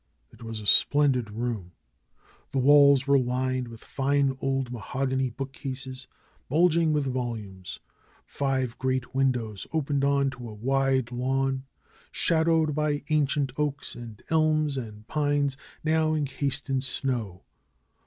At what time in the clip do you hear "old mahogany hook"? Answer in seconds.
4.41-5.51